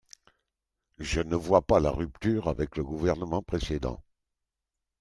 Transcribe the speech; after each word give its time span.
Je 0.97 1.21
ne 1.21 1.35
vois 1.35 1.61
pas 1.61 1.79
la 1.79 1.91
rupture 1.91 2.47
avec 2.47 2.75
le 2.75 2.83
gouvernement 2.83 3.43
précédent. 3.43 4.01